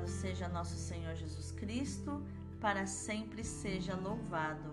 Louvado 0.00 0.08
seja 0.08 0.48
nosso 0.48 0.76
Senhor 0.76 1.14
Jesus 1.14 1.52
Cristo, 1.52 2.22
para 2.60 2.86
sempre 2.86 3.44
seja 3.44 3.94
louvado. 3.94 4.70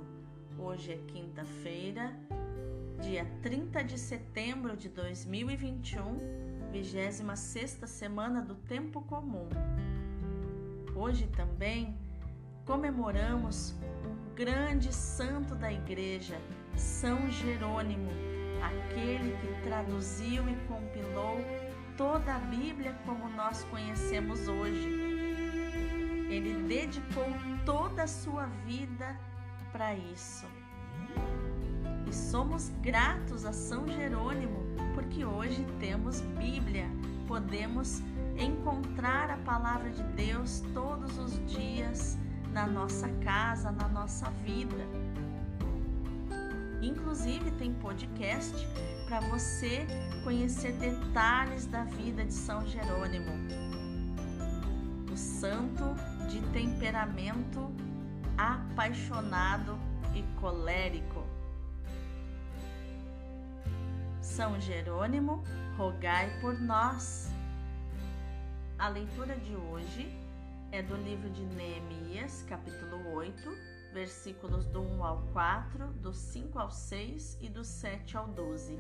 Hoje 0.58 0.94
é 0.94 0.97
quinta-feira, 1.12 2.13
dia 3.02 3.26
30 3.42 3.84
de 3.84 3.97
setembro 3.97 4.78
de 4.78 4.90
2021, 4.90 6.72
26 6.72 7.82
semana 7.87 8.42
do 8.42 8.55
Tempo 8.55 9.01
Comum. 9.01 9.50
Hoje 10.96 11.28
também 11.28 11.97
comemoramos 12.65 13.76
um 14.05 14.33
grande 14.33 14.94
santo 14.94 15.55
da 15.55 15.72
Igreja, 15.72 16.40
São 16.76 17.30
Jerônimo, 17.30 18.12
aquele 18.62 19.36
que 19.38 19.62
traduziu 19.64 20.48
e 20.48 20.55
compilou 20.68 21.38
toda 21.98 22.36
a 22.36 22.40
Bíblia 22.40 22.96
como 23.05 23.28
nós 23.30 23.64
conhecemos 23.66 24.48
hoje. 24.48 25.16
Ele 26.30 26.54
dedicou 26.67 27.26
toda 27.66 28.04
a 28.04 28.08
sua 28.08 28.45
vida 28.66 29.18
para 29.72 29.95
isso. 29.95 30.45
E 32.08 32.13
somos 32.13 32.70
gratos 32.81 33.45
a 33.45 33.54
São 33.54 33.88
Jerônimo 33.88 34.66
porque 34.94 35.23
hoje 35.23 35.66
temos 35.80 36.21
Bíblia, 36.40 36.90
podemos 37.27 38.02
encontrar 38.38 39.30
a 39.30 39.38
palavra 39.38 39.90
de 39.90 40.04
Deus 40.16 40.63
todos 40.73 41.18
os 41.18 41.34
dias 41.45 42.18
na 42.52 42.66
nossa 42.66 43.07
casa, 43.23 43.71
na 43.71 43.88
nossa 43.90 44.30
vida. 44.44 44.84
Inclusive 46.82 47.52
tem 47.52 47.73
podcast 47.76 48.68
para 49.07 49.20
você 49.21 49.85
conhecer 50.23 50.73
detalhes 50.73 51.66
da 51.68 51.84
vida 51.84 52.26
de 52.26 52.34
São 52.34 52.65
Jerônimo, 52.65 53.32
o 55.12 55.18
santo 55.18 55.84
de 56.28 56.42
temperamento 56.52 57.72
apaixonado 58.38 59.80
e 60.14 60.22
colérico. 60.40 61.26
São 64.22 64.59
Jerônimo, 64.59 65.42
rogai 65.78 66.38
por 66.42 66.59
nós. 66.59 67.31
A 68.78 68.89
leitura 68.89 69.38
de 69.38 69.55
hoje 69.55 70.14
é 70.72 70.83
do 70.83 70.98
livro 70.98 71.30
de 71.30 71.44
Neemias, 71.44 72.44
capítulo 72.48 73.14
8, 73.14 73.58
versículos 73.94 74.66
do 74.66 74.81
1 74.81 75.03
ao 75.03 75.22
4, 75.31 75.88
do 75.94 76.14
5 76.14 76.59
ao 76.59 76.70
6 76.70 77.38
e 77.42 77.50
do 77.50 77.64
7 77.64 78.17
ao 78.17 78.28
12. 78.28 78.78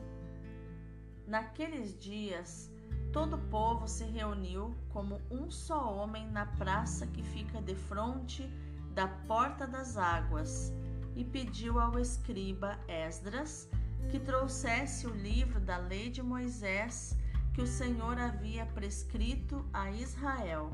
Naqueles 1.25 1.97
dias, 1.97 2.69
todo 3.11 3.35
o 3.35 3.49
povo 3.49 3.87
se 3.87 4.05
reuniu 4.05 4.75
como 4.89 5.21
um 5.29 5.49
só 5.49 5.93
homem 5.95 6.29
na 6.29 6.45
praça 6.45 7.07
que 7.07 7.23
fica 7.23 7.61
de 7.61 7.75
frente 7.75 8.47
da 8.93 9.07
porta 9.07 9.67
das 9.67 9.97
águas 9.97 10.73
e 11.15 11.23
pediu 11.23 11.79
ao 11.79 11.99
escriba 11.99 12.79
Esdras 12.87 13.69
que 14.09 14.19
trouxesse 14.19 15.07
o 15.07 15.11
livro 15.11 15.59
da 15.59 15.77
lei 15.77 16.09
de 16.09 16.21
Moisés 16.21 17.17
que 17.53 17.61
o 17.61 17.67
Senhor 17.67 18.19
havia 18.19 18.65
prescrito 18.67 19.65
a 19.73 19.91
Israel. 19.91 20.71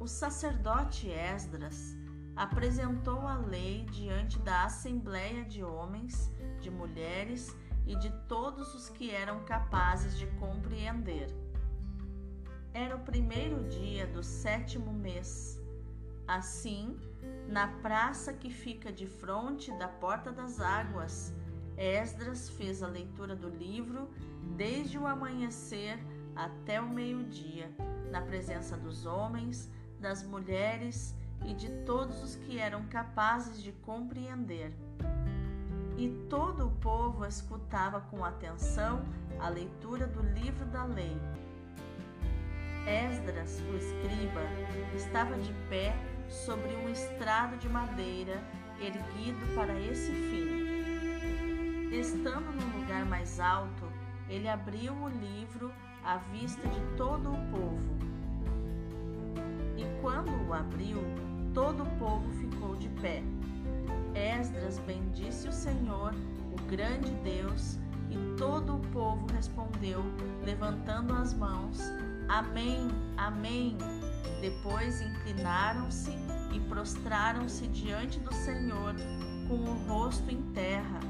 O 0.00 0.06
sacerdote 0.06 1.08
Esdras 1.08 1.96
apresentou 2.36 3.26
a 3.26 3.36
lei 3.36 3.86
diante 3.86 4.38
da 4.40 4.64
assembleia 4.64 5.44
de 5.44 5.62
homens, 5.62 6.30
de 6.60 6.70
mulheres 6.70 7.56
e 7.86 7.94
de 7.96 8.10
todos 8.28 8.74
os 8.74 8.88
que 8.88 9.10
eram 9.10 9.44
capazes 9.44 10.16
de 10.16 10.26
compreender. 10.38 11.28
Era 12.72 12.96
o 12.96 13.00
primeiro 13.00 13.64
dia 13.68 14.06
do 14.06 14.22
sétimo 14.22 14.92
mês. 14.92 15.60
Assim, 16.26 16.98
na 17.48 17.68
praça 17.68 18.32
que 18.32 18.50
fica 18.50 18.90
de 18.90 19.06
frente 19.06 19.70
da 19.72 19.86
Porta 19.86 20.32
das 20.32 20.60
Águas, 20.60 21.32
Esdras 21.76 22.48
fez 22.48 22.82
a 22.82 22.88
leitura 22.88 23.36
do 23.36 23.48
livro 23.48 24.08
desde 24.56 24.98
o 24.98 25.06
amanhecer 25.06 25.98
até 26.34 26.80
o 26.80 26.88
meio-dia, 26.88 27.70
na 28.10 28.20
presença 28.22 28.76
dos 28.76 29.06
homens, 29.06 29.70
das 30.00 30.22
mulheres 30.22 31.14
e 31.44 31.52
de 31.54 31.68
todos 31.84 32.22
os 32.22 32.36
que 32.36 32.58
eram 32.58 32.86
capazes 32.86 33.62
de 33.62 33.72
compreender. 33.72 34.72
E 35.96 36.08
todo 36.28 36.66
o 36.66 36.70
povo 36.70 37.24
escutava 37.24 38.00
com 38.00 38.24
atenção 38.24 39.04
a 39.38 39.48
leitura 39.48 40.06
do 40.06 40.22
livro 40.22 40.64
da 40.66 40.84
lei. 40.84 41.16
Esdras, 42.86 43.60
o 43.60 43.76
escriba, 43.76 44.42
estava 44.94 45.36
de 45.38 45.52
pé 45.68 45.96
sobre 46.28 46.74
um 46.76 46.88
estrado 46.88 47.56
de 47.58 47.68
madeira 47.68 48.42
erguido 48.80 49.54
para 49.54 49.78
esse 49.80 50.10
fim. 50.10 50.64
Estando 51.92 52.50
no 52.52 52.80
lugar 52.80 53.06
mais 53.06 53.38
alto, 53.38 53.84
ele 54.28 54.48
abriu 54.48 54.92
o 54.92 55.08
livro 55.08 55.72
à 56.04 56.16
vista 56.16 56.66
de 56.68 56.80
todo 56.96 57.32
o 57.32 57.50
povo. 57.50 58.14
E 59.76 59.84
quando 60.02 60.30
o 60.48 60.52
abriu, 60.52 60.98
todo 61.54 61.84
o 61.84 61.98
povo 61.98 62.30
ficou 62.32 62.74
de 62.76 62.88
pé. 63.00 63.22
Esdras 64.14 64.78
bendisse 64.80 65.48
o 65.48 65.52
Senhor, 65.52 66.14
o 66.52 66.62
grande 66.70 67.10
Deus, 67.22 67.78
e 68.10 68.36
todo 68.36 68.76
o 68.76 68.80
povo 68.92 69.26
respondeu, 69.32 70.04
levantando 70.44 71.12
as 71.14 71.34
mãos: 71.34 71.80
Amém, 72.28 72.88
Amém. 73.16 73.76
Depois 74.40 75.00
inclinaram-se 75.00 76.12
e 76.52 76.60
prostraram-se 76.60 77.66
diante 77.68 78.20
do 78.20 78.32
Senhor 78.32 78.94
com 79.48 79.54
o 79.54 79.86
rosto 79.86 80.30
em 80.30 80.42
terra. 80.52 81.00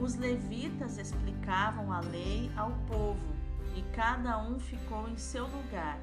Os 0.00 0.16
levitas 0.16 0.98
explicavam 0.98 1.92
a 1.92 2.00
lei 2.00 2.50
ao 2.56 2.72
povo 2.88 3.34
e 3.76 3.82
cada 3.94 4.38
um 4.38 4.58
ficou 4.58 5.08
em 5.08 5.16
seu 5.16 5.46
lugar 5.46 5.98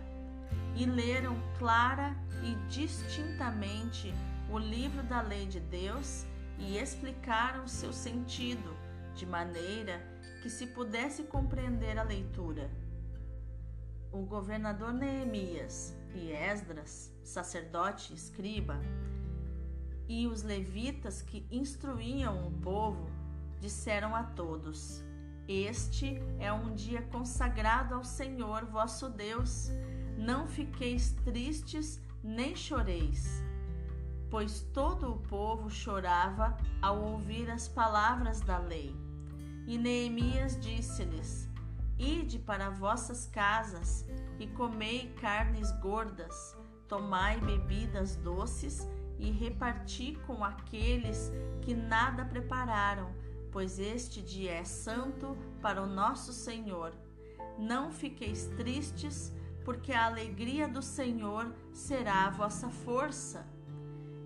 e 0.76 0.86
leram 0.86 1.36
clara 1.58 2.16
e 2.44 2.56
distintamente 2.70 4.14
o 4.52 4.58
livro 4.60 5.02
da 5.04 5.22
lei 5.22 5.46
de 5.46 5.60
Deus 5.60 6.26
e 6.58 6.78
explicaram 6.78 7.68
seu 7.68 7.94
sentido, 7.94 8.76
de 9.16 9.26
maneira 9.26 10.02
que 10.42 10.50
se 10.50 10.68
pudesse 10.68 11.24
compreender 11.24 11.98
a 11.98 12.04
leitura. 12.04 12.70
O 14.12 14.24
governador 14.24 14.92
Neemias 14.92 15.96
e 16.14 16.32
Esdras, 16.32 17.14
sacerdote 17.24 18.12
e 18.12 18.16
escriba, 18.16 18.78
e 20.08 20.28
os 20.28 20.44
levitas 20.44 21.22
que 21.22 21.48
instruíam 21.50 22.48
o 22.48 22.52
povo, 22.52 23.10
disseram 23.62 24.14
a 24.14 24.24
todos: 24.24 25.02
Este 25.48 26.22
é 26.40 26.52
um 26.52 26.76
dia 26.76 27.02
consagrado 27.04 27.96
ao 27.96 28.04
Senhor 28.04 28.66
vosso 28.66 29.08
Deus 29.08 29.70
não 30.18 30.46
fiqueis 30.46 31.14
tristes 31.24 32.02
nem 32.22 32.56
choreis, 32.56 33.42
pois 34.32 34.62
todo 34.74 35.12
o 35.12 35.18
povo 35.18 35.70
chorava 35.70 36.58
ao 36.82 37.04
ouvir 37.04 37.52
as 37.52 37.68
palavras 37.68 38.40
da 38.40 38.58
lei. 38.58 38.96
E 39.68 39.78
Neemias 39.78 40.58
disse-lhes: 40.60 41.50
Ide 42.00 42.40
para 42.40 42.70
vossas 42.70 43.28
casas 43.28 44.06
e 44.40 44.48
comei 44.48 45.14
carnes 45.22 45.72
gordas, 45.74 46.58
tomai 46.88 47.40
bebidas 47.42 48.16
doces 48.16 48.88
e 49.20 49.30
reparti 49.30 50.18
com 50.26 50.44
aqueles 50.44 51.32
que 51.62 51.76
nada 51.76 52.26
prepararam, 52.26 53.14
pois 53.52 53.78
este 53.78 54.22
dia 54.22 54.54
é 54.54 54.64
santo 54.64 55.38
para 55.62 55.84
o 55.84 55.86
nosso 55.86 56.32
Senhor. 56.32 56.94
Não 57.60 57.92
fiqueis 57.92 58.48
tristes, 58.58 59.32
porque 59.64 59.92
a 59.92 60.06
alegria 60.06 60.68
do 60.68 60.82
Senhor 60.82 61.54
será 61.72 62.26
a 62.26 62.30
vossa 62.32 62.70
força. 62.70 63.46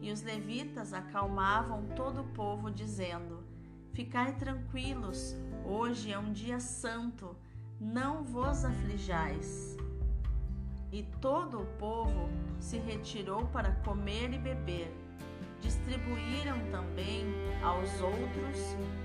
E 0.05 0.11
os 0.11 0.21
levitas 0.21 0.93
acalmavam 0.93 1.83
todo 1.95 2.21
o 2.21 2.25
povo, 2.25 2.69
dizendo: 2.69 3.43
Ficai 3.91 4.35
tranquilos, 4.35 5.35
hoje 5.65 6.11
é 6.11 6.19
um 6.19 6.31
dia 6.31 6.59
santo, 6.59 7.35
não 7.81 8.23
vos 8.23 8.63
aflijais. 8.63 9.75
E 10.91 11.01
todo 11.19 11.59
o 11.59 11.65
povo 11.79 12.29
se 12.59 12.77
retirou 12.77 13.47
para 13.47 13.71
comer 13.83 14.31
e 14.31 14.37
beber. 14.37 14.95
Distribuíram 15.59 16.59
também 16.69 17.25
aos 17.63 17.89
outros 17.99 18.59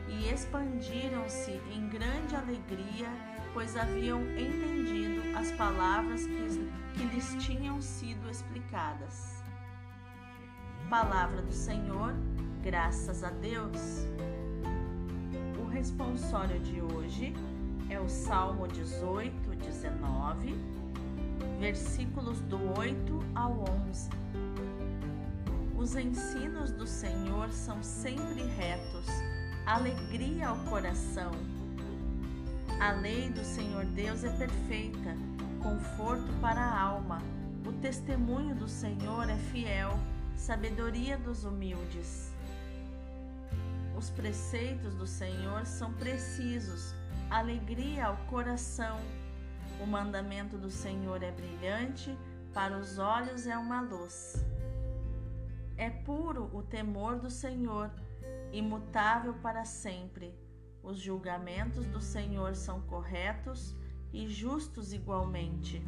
e 0.06 0.29
expandiram-se 0.29 1.52
em 1.75 1.88
grande 1.88 2.37
alegria 2.37 3.08
pois 3.55 3.75
haviam 3.75 4.20
entendido 4.38 5.23
as 5.35 5.50
palavras 5.52 6.26
que, 6.26 6.69
que 6.93 7.05
lhes 7.06 7.35
tinham 7.43 7.81
sido 7.81 8.29
explicadas. 8.29 9.40
Palavra 10.91 11.41
do 11.41 11.53
Senhor, 11.53 12.13
graças 12.65 13.23
a 13.23 13.31
Deus. 13.31 14.05
O 15.57 15.69
responsório 15.69 16.59
de 16.59 16.83
hoje 16.83 17.33
é 17.89 18.01
o 18.01 18.09
Salmo 18.09 18.67
18, 18.67 19.55
19, 19.55 20.53
versículos 21.61 22.41
do 22.41 22.59
8 22.77 23.21
ao 23.37 23.65
11. 23.87 24.11
Os 25.79 25.95
ensinos 25.95 26.73
do 26.73 26.89
Senhor 26.89 27.53
são 27.53 27.81
sempre 27.85 28.43
retos, 28.43 29.07
alegria 29.67 30.49
ao 30.49 30.57
coração. 30.65 31.31
A 32.81 32.91
lei 32.91 33.31
do 33.31 33.45
Senhor 33.45 33.85
Deus 33.85 34.25
é 34.25 34.31
perfeita, 34.31 35.17
conforto 35.63 36.33
para 36.41 36.61
a 36.61 36.81
alma. 36.81 37.23
O 37.65 37.73
testemunho 37.75 38.57
do 38.57 38.67
Senhor 38.67 39.31
é 39.31 39.37
fiel, 39.37 39.97
sabedoria 40.41 41.19
dos 41.19 41.45
humildes. 41.45 42.33
Os 43.97 44.09
preceitos 44.09 44.95
do 44.95 45.07
Senhor 45.07 45.67
são 45.67 45.93
precisos, 45.93 46.95
alegria 47.29 48.07
ao 48.07 48.17
coração. 48.29 48.99
O 49.83 49.87
mandamento 49.87 50.57
do 50.57 50.71
Senhor 50.71 51.23
é 51.23 51.31
brilhante, 51.31 52.17
para 52.55 52.79
os 52.79 52.99
olhos 52.99 53.47
é 53.47 53.57
uma 53.57 53.83
luz. 53.83 54.43
É 55.77 55.91
puro 55.91 56.51
o 56.55 56.63
temor 56.63 57.19
do 57.19 57.29
Senhor, 57.29 57.91
imutável 58.51 59.35
para 59.35 59.67
sempre. 59.67 60.35
Os 60.83 60.99
julgamentos 60.99 61.85
do 61.85 62.01
Senhor 62.01 62.57
são 62.57 62.81
corretos 62.81 63.77
e 64.11 64.27
justos 64.27 64.95
igualmente. 64.95 65.87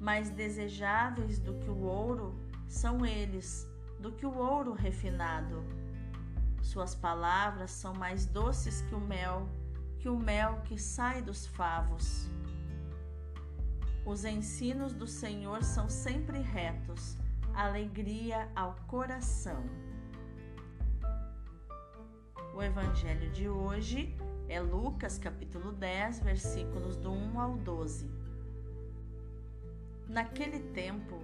Mais 0.00 0.30
desejáveis 0.30 1.38
do 1.38 1.52
que 1.58 1.68
o 1.68 1.82
ouro 1.82 2.49
são 2.70 3.04
eles, 3.04 3.68
do 3.98 4.12
que 4.12 4.24
o 4.24 4.38
ouro 4.38 4.72
refinado. 4.72 5.62
Suas 6.62 6.94
palavras 6.94 7.72
são 7.72 7.92
mais 7.92 8.24
doces 8.24 8.80
que 8.82 8.94
o 8.94 9.00
mel, 9.00 9.48
que 9.98 10.08
o 10.08 10.16
mel 10.16 10.60
que 10.64 10.78
sai 10.78 11.20
dos 11.20 11.46
favos. 11.48 12.30
Os 14.06 14.24
ensinos 14.24 14.94
do 14.94 15.06
Senhor 15.06 15.64
são 15.64 15.88
sempre 15.90 16.38
retos, 16.38 17.16
alegria 17.54 18.48
ao 18.54 18.76
coração. 18.86 19.62
O 22.54 22.62
evangelho 22.62 23.30
de 23.32 23.48
hoje 23.48 24.16
é 24.48 24.60
Lucas 24.60 25.18
capítulo 25.18 25.72
10, 25.72 26.20
versículos 26.20 26.96
do 26.96 27.10
1 27.10 27.40
ao 27.40 27.56
12. 27.56 28.08
Naquele 30.08 30.60
tempo, 30.72 31.20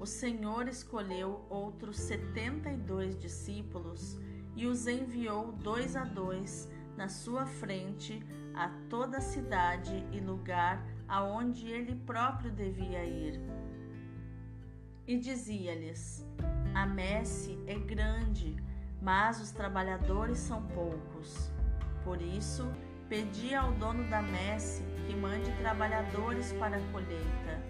o 0.00 0.06
Senhor 0.06 0.66
escolheu 0.66 1.44
outros 1.50 1.98
setenta 1.98 2.70
e 2.70 2.76
dois 2.78 3.18
discípulos 3.18 4.18
e 4.56 4.66
os 4.66 4.86
enviou 4.86 5.52
dois 5.52 5.94
a 5.94 6.04
dois 6.04 6.72
na 6.96 7.06
sua 7.06 7.44
frente 7.44 8.26
a 8.54 8.70
toda 8.88 9.18
a 9.18 9.20
cidade 9.20 10.02
e 10.10 10.18
lugar 10.18 10.82
aonde 11.06 11.68
ele 11.68 11.94
próprio 11.94 12.50
devia 12.50 13.04
ir. 13.04 13.38
E 15.06 15.18
dizia-lhes: 15.18 16.26
A 16.74 16.86
messe 16.86 17.62
é 17.66 17.74
grande, 17.78 18.56
mas 19.02 19.38
os 19.38 19.50
trabalhadores 19.50 20.38
são 20.38 20.62
poucos. 20.68 21.52
Por 22.04 22.22
isso, 22.22 22.66
pedi 23.06 23.54
ao 23.54 23.72
dono 23.72 24.08
da 24.08 24.22
messe 24.22 24.82
que 25.06 25.14
mande 25.14 25.52
trabalhadores 25.58 26.52
para 26.54 26.78
a 26.78 26.92
colheita. 26.92 27.69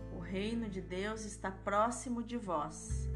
reino 0.21 0.69
de 0.69 0.79
Deus 0.79 1.25
está 1.25 1.51
próximo 1.51 2.23
de 2.23 2.37
vós. 2.37 3.09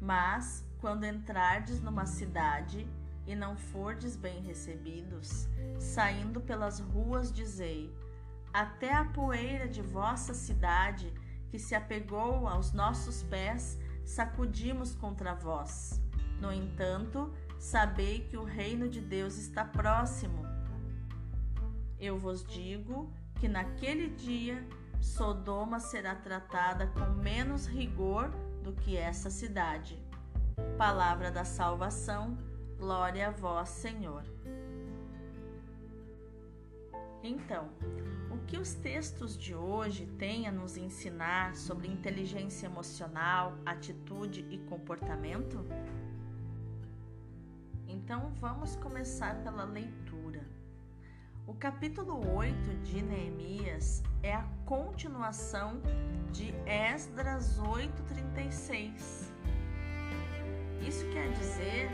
Mas, 0.00 0.64
quando 0.80 1.04
entrardes 1.04 1.80
numa 1.82 2.06
cidade 2.06 2.88
e 3.26 3.36
não 3.36 3.56
fordes 3.56 4.16
bem 4.16 4.40
recebidos, 4.42 5.46
saindo 5.78 6.40
pelas 6.40 6.80
ruas, 6.80 7.30
dizei: 7.30 7.94
Até 8.52 8.92
a 8.92 9.04
poeira 9.04 9.68
de 9.68 9.82
vossa 9.82 10.32
cidade, 10.32 11.12
que 11.50 11.58
se 11.58 11.74
apegou 11.74 12.48
aos 12.48 12.72
nossos 12.72 13.22
pés, 13.24 13.78
sacudimos 14.04 14.94
contra 14.94 15.34
vós. 15.34 16.00
No 16.40 16.52
entanto, 16.52 17.32
sabei 17.58 18.26
que 18.26 18.36
o 18.36 18.42
reino 18.42 18.88
de 18.88 19.00
Deus 19.00 19.36
está 19.36 19.64
próximo. 19.64 20.42
Eu 22.00 22.18
vos 22.18 22.42
digo 22.44 23.12
que 23.38 23.46
naquele 23.46 24.08
dia 24.08 24.66
Sodoma 25.02 25.80
será 25.80 26.14
tratada 26.14 26.86
com 26.86 27.12
menos 27.20 27.66
rigor 27.66 28.30
do 28.62 28.72
que 28.72 28.96
essa 28.96 29.28
cidade. 29.28 30.00
Palavra 30.78 31.30
da 31.30 31.44
salvação 31.44 32.38
Glória 32.82 33.28
a 33.28 33.30
vós, 33.30 33.68
Senhor. 33.68 34.24
Então, 37.22 37.68
o 38.28 38.38
que 38.44 38.56
os 38.56 38.74
textos 38.74 39.38
de 39.38 39.54
hoje 39.54 40.04
têm 40.18 40.48
a 40.48 40.52
nos 40.52 40.76
ensinar 40.76 41.54
sobre 41.54 41.86
inteligência 41.86 42.66
emocional, 42.66 43.56
atitude 43.64 44.44
e 44.50 44.58
comportamento? 44.58 45.64
Então, 47.86 48.32
vamos 48.40 48.74
começar 48.74 49.40
pela 49.44 49.62
leitura. 49.62 50.11
O 51.46 51.54
capítulo 51.54 52.36
8 52.36 52.54
de 52.84 53.02
Neemias 53.02 54.02
é 54.22 54.34
a 54.34 54.46
continuação 54.64 55.80
de 56.32 56.54
Esdras 56.66 57.58
8:36 57.58 59.32
isso 60.86 61.06
quer 61.10 61.30
dizer 61.32 61.88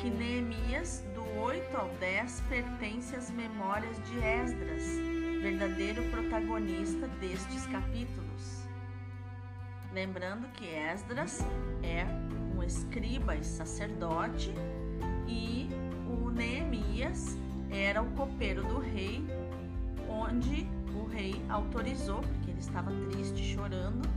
que 0.00 0.10
Neemias, 0.10 1.04
do 1.14 1.22
8 1.40 1.76
ao 1.76 1.88
10, 2.00 2.40
pertence 2.48 3.14
às 3.14 3.30
memórias 3.30 3.96
de 4.08 4.18
Esdras, 4.18 4.82
verdadeiro 5.40 6.02
protagonista 6.10 7.06
destes 7.20 7.64
capítulos. 7.68 8.64
Lembrando 9.92 10.48
que 10.52 10.66
Esdras 10.66 11.40
é 11.82 12.04
um 12.56 12.62
escriba 12.62 13.36
e 13.36 13.44
sacerdote 13.44 14.52
e 15.28 15.68
o 16.08 16.30
Neemias 16.30 17.36
era 17.74 18.00
o 18.00 18.10
copeiro 18.12 18.62
do 18.62 18.78
rei, 18.78 19.24
onde 20.08 20.68
o 20.94 21.04
rei 21.06 21.34
autorizou, 21.48 22.20
porque 22.20 22.50
ele 22.50 22.60
estava 22.60 22.90
triste, 23.10 23.42
chorando, 23.42 24.08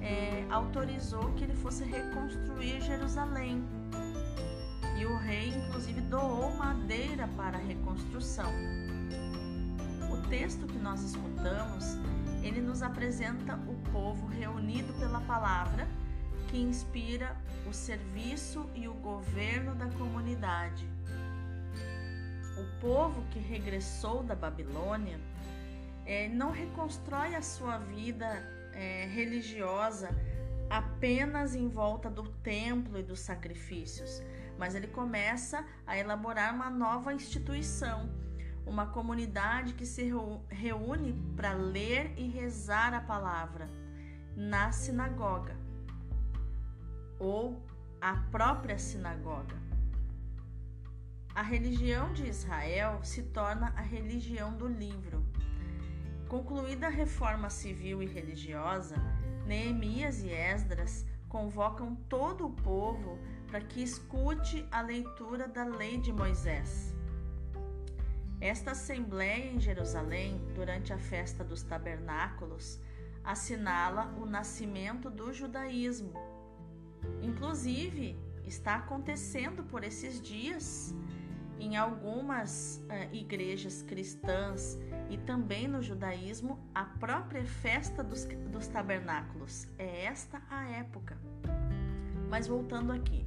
é, 0.00 0.44
autorizou 0.50 1.30
que 1.34 1.44
ele 1.44 1.54
fosse 1.54 1.84
reconstruir 1.84 2.80
Jerusalém. 2.80 3.62
E 4.98 5.04
o 5.04 5.16
rei, 5.18 5.48
inclusive, 5.48 6.00
doou 6.02 6.54
madeira 6.56 7.28
para 7.36 7.58
a 7.58 7.60
reconstrução. 7.60 8.50
O 10.10 10.28
texto 10.28 10.66
que 10.66 10.78
nós 10.78 11.02
escutamos, 11.02 11.98
ele 12.42 12.60
nos 12.60 12.82
apresenta 12.82 13.56
o 13.68 13.74
povo 13.90 14.26
reunido 14.26 14.92
pela 14.94 15.20
palavra, 15.20 15.86
que 16.48 16.58
inspira 16.58 17.36
o 17.68 17.72
serviço 17.72 18.68
e 18.74 18.88
o 18.88 18.94
governo 18.94 19.74
da 19.74 19.86
comunidade. 19.90 20.86
O 22.62 22.80
povo 22.80 23.24
que 23.32 23.40
regressou 23.40 24.22
da 24.22 24.36
Babilônia 24.36 25.18
é, 26.06 26.28
não 26.28 26.52
reconstrói 26.52 27.34
a 27.34 27.42
sua 27.42 27.78
vida 27.78 28.26
é, 28.72 29.06
religiosa 29.06 30.10
apenas 30.70 31.56
em 31.56 31.68
volta 31.68 32.08
do 32.08 32.22
templo 32.22 32.96
e 33.00 33.02
dos 33.02 33.18
sacrifícios, 33.18 34.22
mas 34.56 34.76
ele 34.76 34.86
começa 34.86 35.66
a 35.84 35.98
elaborar 35.98 36.54
uma 36.54 36.70
nova 36.70 37.12
instituição, 37.12 38.08
uma 38.64 38.86
comunidade 38.86 39.74
que 39.74 39.84
se 39.84 40.08
reúne 40.48 41.12
para 41.34 41.52
ler 41.54 42.14
e 42.16 42.28
rezar 42.28 42.94
a 42.94 43.00
palavra. 43.00 43.68
na 44.34 44.72
sinagoga 44.72 45.54
ou 47.18 47.62
a 48.00 48.14
própria 48.30 48.78
sinagoga. 48.78 49.71
A 51.34 51.40
religião 51.40 52.12
de 52.12 52.28
Israel 52.28 53.00
se 53.02 53.22
torna 53.22 53.72
a 53.74 53.80
religião 53.80 54.54
do 54.54 54.68
livro. 54.68 55.24
Concluída 56.28 56.88
a 56.88 56.90
reforma 56.90 57.48
civil 57.48 58.02
e 58.02 58.06
religiosa, 58.06 58.96
Neemias 59.46 60.22
e 60.22 60.28
Esdras 60.28 61.06
convocam 61.30 61.96
todo 62.06 62.46
o 62.46 62.52
povo 62.52 63.18
para 63.46 63.62
que 63.62 63.82
escute 63.82 64.66
a 64.70 64.82
leitura 64.82 65.48
da 65.48 65.64
lei 65.64 65.96
de 65.96 66.12
Moisés. 66.12 66.94
Esta 68.38 68.72
assembleia 68.72 69.52
em 69.52 69.58
Jerusalém, 69.58 70.38
durante 70.54 70.92
a 70.92 70.98
festa 70.98 71.42
dos 71.42 71.62
tabernáculos, 71.62 72.78
assinala 73.24 74.14
o 74.20 74.26
nascimento 74.26 75.08
do 75.08 75.32
judaísmo. 75.32 76.12
Inclusive, 77.22 78.18
está 78.44 78.74
acontecendo 78.76 79.64
por 79.64 79.82
esses 79.82 80.20
dias 80.20 80.94
em 81.62 81.76
algumas 81.76 82.82
uh, 82.88 83.14
igrejas 83.14 83.82
cristãs 83.82 84.78
e 85.08 85.16
também 85.16 85.68
no 85.68 85.80
judaísmo 85.80 86.58
a 86.74 86.84
própria 86.84 87.44
festa 87.44 88.02
dos, 88.02 88.24
dos 88.50 88.66
tabernáculos. 88.66 89.68
É 89.78 90.06
esta 90.06 90.42
a 90.50 90.64
época. 90.70 91.16
Mas 92.28 92.48
voltando 92.48 92.92
aqui. 92.92 93.24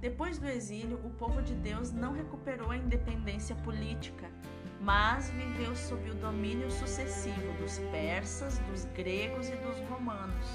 Depois 0.00 0.38
do 0.38 0.46
exílio, 0.46 0.98
o 1.04 1.10
povo 1.10 1.42
de 1.42 1.54
Deus 1.54 1.92
não 1.92 2.12
recuperou 2.12 2.70
a 2.70 2.76
independência 2.76 3.54
política, 3.56 4.30
mas 4.80 5.30
viveu 5.30 5.74
sob 5.76 6.10
o 6.10 6.14
domínio 6.14 6.70
sucessivo 6.70 7.52
dos 7.60 7.78
persas, 7.90 8.58
dos 8.70 8.84
gregos 8.86 9.48
e 9.48 9.56
dos 9.56 9.78
romanos. 9.88 10.46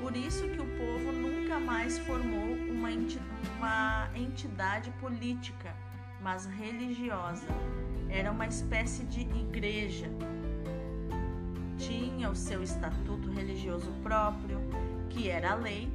Por 0.00 0.16
isso 0.16 0.48
que 0.48 0.60
o 0.60 0.66
povo 0.78 1.12
nunca 1.12 1.60
mais 1.60 1.98
formou 2.00 2.56
uma 2.70 4.10
entidade 4.16 4.90
política, 5.00 5.74
mas 6.22 6.46
religiosa. 6.46 7.46
Era 8.08 8.30
uma 8.30 8.46
espécie 8.46 9.04
de 9.04 9.20
igreja. 9.20 10.08
Tinha 11.78 12.30
o 12.30 12.36
seu 12.36 12.62
estatuto 12.62 13.30
religioso 13.30 13.90
próprio, 14.02 14.58
que 15.10 15.28
era 15.28 15.52
a 15.52 15.54
lei, 15.54 15.90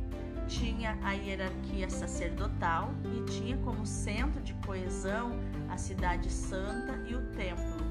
tinha 0.48 0.98
a 1.04 1.12
hierarquia 1.12 1.90
sacerdotal 1.90 2.94
e 3.04 3.24
tinha 3.32 3.58
como 3.58 3.86
centro 3.86 4.42
de 4.42 4.54
coesão 4.66 5.32
a 5.70 5.78
cidade 5.78 6.32
santa 6.32 6.94
e 7.08 7.16
o 7.16 7.22
templo. 7.34 7.86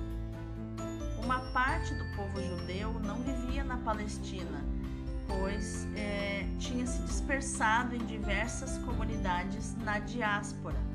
Uma 1.22 1.40
parte 1.52 1.94
do 1.94 2.04
povo 2.16 2.40
judeu 2.40 2.92
não 3.00 3.16
vivia 3.16 3.64
na 3.64 3.76
Palestina, 3.78 4.64
pois 5.26 5.86
é, 5.96 6.46
tinha 6.58 6.86
se 6.86 7.02
dispersado 7.02 7.94
em 7.94 8.04
diversas 8.06 8.78
comunidades 8.78 9.74
na 9.84 9.98
diáspora. 9.98 10.85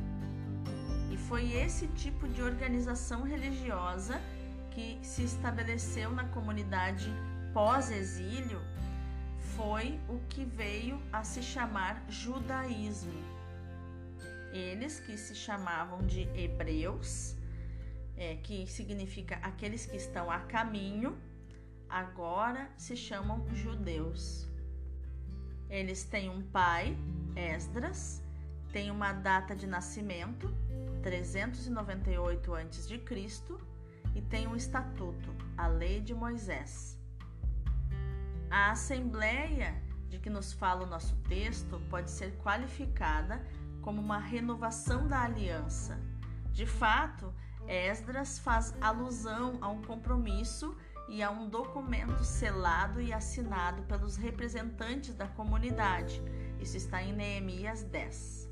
Foi 1.32 1.54
esse 1.54 1.88
tipo 1.88 2.28
de 2.28 2.42
organização 2.42 3.24
religiosa 3.24 4.22
que 4.70 5.00
se 5.02 5.24
estabeleceu 5.24 6.12
na 6.12 6.26
comunidade 6.26 7.10
pós-exílio 7.54 8.60
foi 9.56 9.98
o 10.10 10.20
que 10.28 10.44
veio 10.44 11.02
a 11.10 11.24
se 11.24 11.42
chamar 11.42 12.04
judaísmo. 12.10 13.14
Eles 14.52 15.00
que 15.00 15.16
se 15.16 15.34
chamavam 15.34 16.06
de 16.06 16.24
hebreus, 16.38 17.38
é, 18.18 18.36
que 18.36 18.68
significa 18.68 19.36
aqueles 19.38 19.86
que 19.86 19.96
estão 19.96 20.30
a 20.30 20.40
caminho, 20.40 21.18
agora 21.88 22.70
se 22.76 22.98
chamam 22.98 23.48
judeus. 23.56 24.50
Eles 25.70 26.04
têm 26.04 26.30
um 26.30 26.42
pai, 26.42 26.98
Esdras, 27.38 28.22
tem 28.72 28.90
uma 28.90 29.12
data 29.12 29.56
de 29.56 29.68
nascimento, 29.68 30.54
398 31.04 32.56
a.C., 32.56 33.02
e 34.14 34.22
tem 34.22 34.48
um 34.48 34.56
estatuto, 34.56 35.34
a 35.58 35.68
Lei 35.68 36.02
de 36.02 36.14
Moisés. 36.14 37.00
A 38.50 38.72
assembleia 38.72 39.82
de 40.10 40.20
que 40.20 40.30
nos 40.30 40.52
fala 40.52 40.84
o 40.84 40.90
nosso 40.90 41.16
texto 41.30 41.82
pode 41.90 42.12
ser 42.12 42.38
qualificada 42.38 43.46
como 43.82 44.02
uma 44.02 44.20
renovação 44.20 45.08
da 45.08 45.22
aliança. 45.22 45.98
De 46.52 46.66
fato, 46.66 47.34
Esdras 47.68 48.38
faz 48.38 48.76
alusão 48.82 49.58
a 49.62 49.70
um 49.70 49.82
compromisso 49.82 50.76
e 51.08 51.24
a 51.24 51.32
um 51.32 51.50
documento 51.50 52.24
selado 52.24 53.02
e 53.02 53.14
assinado 53.14 53.84
pelos 53.84 54.18
representantes 54.18 55.16
da 55.16 55.28
comunidade. 55.28 56.22
Isso 56.60 56.76
está 56.76 57.02
em 57.02 57.14
Neemias 57.14 57.84
10. 57.84 58.51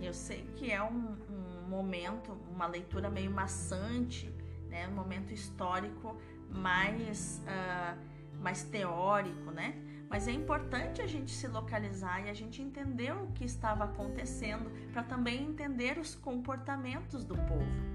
Eu 0.00 0.14
sei 0.14 0.42
que 0.56 0.70
é 0.70 0.82
um, 0.82 1.16
um 1.28 1.68
momento, 1.68 2.32
uma 2.50 2.66
leitura 2.66 3.10
meio 3.10 3.30
maçante, 3.30 4.32
né? 4.68 4.88
um 4.88 4.94
momento 4.94 5.32
histórico 5.32 6.16
mais. 6.50 7.42
Uh, 7.44 8.10
mais 8.40 8.62
teórico, 8.64 9.50
né? 9.50 9.74
Mas 10.08 10.26
é 10.26 10.32
importante 10.32 11.00
a 11.00 11.06
gente 11.06 11.30
se 11.30 11.46
localizar 11.46 12.20
e 12.26 12.30
a 12.30 12.34
gente 12.34 12.60
entender 12.60 13.12
o 13.12 13.28
que 13.28 13.44
estava 13.44 13.84
acontecendo 13.84 14.70
para 14.92 15.04
também 15.04 15.44
entender 15.44 15.98
os 15.98 16.14
comportamentos 16.16 17.24
do 17.24 17.36
povo. 17.36 17.90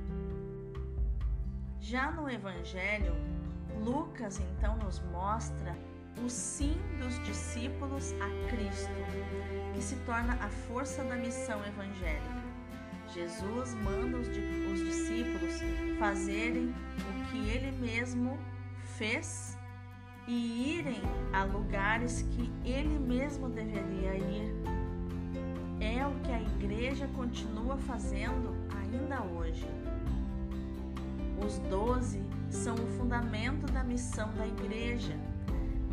Já 1.81 2.11
no 2.11 2.29
Evangelho, 2.29 3.13
Lucas 3.83 4.39
então 4.39 4.77
nos 4.77 4.99
mostra 5.11 5.75
o 6.23 6.29
sim 6.29 6.77
dos 6.97 7.19
discípulos 7.25 8.13
a 8.13 8.49
Cristo, 8.49 8.93
que 9.75 9.83
se 9.83 9.95
torna 10.05 10.33
a 10.35 10.47
força 10.47 11.03
da 11.03 11.17
missão 11.17 11.59
evangélica. 11.65 12.45
Jesus 13.13 13.73
manda 13.83 14.17
os, 14.17 14.27
os 14.29 14.79
discípulos 14.79 15.59
fazerem 15.99 16.69
o 16.69 17.29
que 17.29 17.49
ele 17.49 17.71
mesmo 17.77 18.39
fez 18.97 19.57
e 20.27 20.77
irem 20.79 21.01
a 21.33 21.43
lugares 21.43 22.21
que 22.21 22.51
ele 22.63 22.97
mesmo 22.97 23.49
deveria 23.49 24.15
ir. 24.15 24.55
É 25.81 26.07
o 26.07 26.13
que 26.21 26.31
a 26.31 26.41
igreja 26.41 27.07
continua 27.09 27.77
fazendo 27.77 28.55
ainda 28.77 29.21
hoje. 29.23 29.67
Os 31.45 31.59
doze 31.69 32.21
são 32.49 32.75
o 32.75 32.87
fundamento 32.97 33.65
da 33.73 33.83
missão 33.83 34.33
da 34.35 34.47
igreja, 34.47 35.19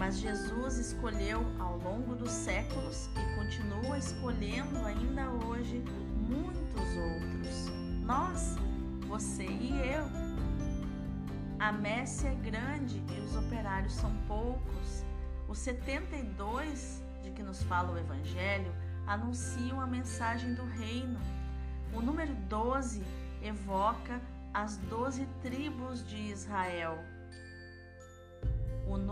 mas 0.03 0.19
Jesus 0.19 0.79
escolheu 0.79 1.47
ao 1.61 1.79
longo 1.79 2.17
dos 2.17 2.33
séculos 2.33 3.09
e 3.15 3.37
continua 3.37 3.97
escolhendo 3.97 4.85
ainda 4.85 5.31
hoje 5.47 5.81
muitos 6.17 6.97
outros. 6.97 7.71
Nós, 8.05 8.57
você 9.07 9.47
e 9.47 9.71
eu 9.79 10.05
a 11.61 11.71
messe 11.71 12.27
é 12.27 12.35
grande 12.35 13.01
e 13.17 13.21
os 13.21 13.37
operários 13.37 13.93
são 13.93 14.13
poucos. 14.27 15.05
Os 15.49 15.59
72 15.59 17.01
de 17.23 17.31
que 17.31 17.43
nos 17.45 17.63
fala 17.63 17.93
o 17.93 17.97
Evangelho 17.97 18.75
anunciam 19.07 19.81
a 19.81 19.87
mensagem 19.87 20.53
do 20.53 20.65
reino. 20.65 21.21
O 21.95 22.03
número 22.03 22.35
12 22.49 23.05
evoca 23.41 24.21
as 24.53 24.79
doze 24.79 25.29
tribos 25.41 26.05
de 26.05 26.17
Israel. 26.17 26.99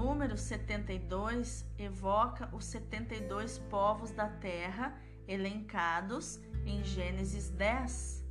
Número 0.02 0.34
72 0.34 1.66
evoca 1.78 2.48
os 2.54 2.64
72 2.64 3.58
povos 3.58 4.10
da 4.10 4.30
terra 4.30 4.98
elencados 5.28 6.40
em 6.64 6.82
Gênesis 6.82 7.50
10. 7.50 8.24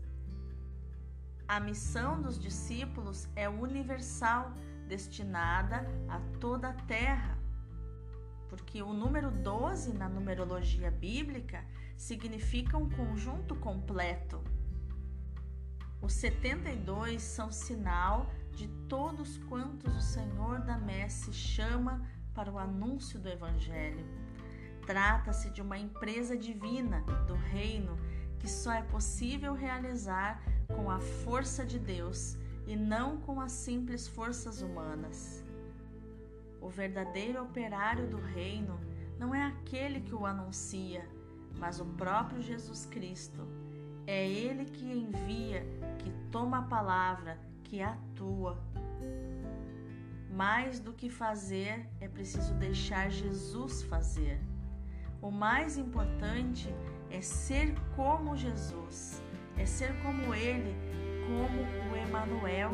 A 1.48 1.60
missão 1.60 2.20
dos 2.20 2.40
discípulos 2.40 3.28
é 3.36 3.48
universal, 3.48 4.52
destinada 4.88 5.86
a 6.08 6.20
toda 6.40 6.70
a 6.70 6.74
terra. 6.74 7.38
Porque 8.50 8.82
o 8.82 8.92
número 8.92 9.30
12 9.30 9.94
na 9.94 10.10
numerologia 10.10 10.90
bíblica 10.90 11.64
significa 11.96 12.80
um 12.80 12.90
conjunto 12.90 13.56
completo. 13.56 14.44
Os 16.02 16.14
72 16.14 17.22
são 17.22 17.52
sinal 17.52 18.28
de 18.60 18.68
todos 18.90 19.38
quantos 19.48 19.96
o 19.96 20.02
Senhor 20.02 20.60
da 20.60 20.78
Messe 20.78 21.32
chama 21.32 22.06
para 22.36 22.52
o 22.52 22.60
anúncio 22.60 23.18
do 23.18 23.30
Evangelho. 23.30 24.06
Trata-se 24.86 25.50
de 25.50 25.62
uma 25.62 25.78
empresa 25.78 26.36
divina 26.36 27.00
do 27.26 27.36
reino 27.36 27.98
que 28.38 28.50
só 28.50 28.74
é 28.74 28.82
possível 28.82 29.54
realizar 29.54 30.44
com 30.76 30.92
a 30.92 31.00
força 31.00 31.66
de 31.66 31.80
Deus 31.80 32.38
e 32.68 32.76
não 32.76 33.22
com 33.22 33.40
as 33.40 33.54
simples 33.54 34.10
forças 34.10 34.62
humanas. 34.62 35.42
O 36.60 36.68
verdadeiro 36.68 37.42
operário 37.42 38.10
do 38.10 38.18
reino 38.18 38.78
não 39.18 39.34
é 39.34 39.42
aquele 39.42 40.02
que 40.02 40.14
o 40.14 40.26
anuncia, 40.26 41.08
mas 41.58 41.80
o 41.80 41.86
próprio 41.86 42.42
Jesus 42.42 42.86
Cristo. 42.86 43.48
É 44.06 44.28
ele 44.28 44.66
que 44.66 44.86
envia, 44.86 45.66
que 46.00 46.12
toma 46.30 46.60
a 46.60 46.64
palavra, 46.64 47.40
que 47.70 47.84
atua. 47.84 48.58
Mais 50.32 50.80
do 50.80 50.92
que 50.92 51.08
fazer, 51.08 51.88
é 52.02 52.08
preciso 52.08 52.54
deixar 52.56 53.12
Jesus 53.12 53.84
fazer. 53.84 54.42
O 55.22 55.30
mais 55.30 55.78
importante 55.78 56.74
é 57.12 57.22
ser 57.22 57.76
como 57.96 58.36
Jesus, 58.36 59.22
é 59.56 59.66
ser 59.66 59.94
como 60.02 60.34
Ele, 60.34 60.76
como 61.28 61.92
o 61.92 61.96
Emanuel, 61.96 62.72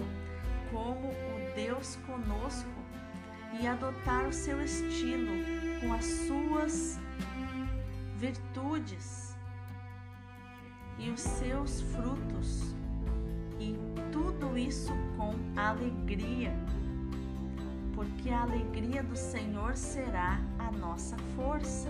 como 0.71 1.09
o 1.09 1.55
Deus 1.55 1.97
conosco 2.07 2.69
e 3.59 3.67
adotar 3.67 4.25
o 4.27 4.33
seu 4.33 4.61
estilo 4.61 5.33
com 5.81 5.91
as 5.93 6.05
suas 6.05 6.99
virtudes 8.17 9.35
e 10.97 11.09
os 11.09 11.19
seus 11.19 11.81
frutos, 11.81 12.75
e 13.59 13.77
tudo 14.11 14.57
isso 14.57 14.93
com 15.17 15.33
alegria, 15.59 16.53
porque 17.93 18.29
a 18.29 18.43
alegria 18.43 19.03
do 19.03 19.15
Senhor 19.15 19.75
será 19.75 20.39
a 20.59 20.71
nossa 20.71 21.17
força. 21.35 21.89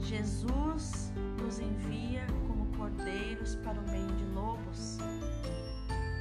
Jesus 0.00 1.12
nos 1.42 1.58
envia 1.58 2.26
como 2.46 2.66
cordeiros 2.76 3.56
para 3.56 3.80
o 3.80 3.90
meio 3.90 4.06
de 4.08 4.24
lobos. 4.26 4.98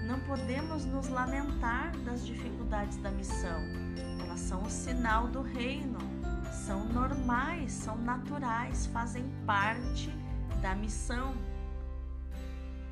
Não 0.08 0.20
podemos 0.22 0.86
nos 0.86 1.08
lamentar 1.08 1.96
das 2.00 2.26
dificuldades 2.26 2.98
da 2.98 3.12
missão. 3.12 3.60
Elas 4.24 4.40
são 4.40 4.64
o 4.64 4.70
sinal 4.70 5.28
do 5.28 5.42
reino, 5.42 5.98
são 6.66 6.86
normais, 6.86 7.72
são 7.72 7.98
naturais, 7.98 8.86
fazem 8.88 9.24
parte 9.46 10.10
da 10.62 10.76
missão. 10.76 11.34